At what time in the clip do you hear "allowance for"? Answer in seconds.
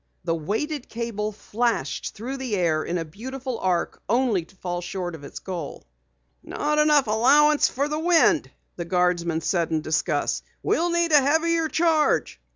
7.05-7.87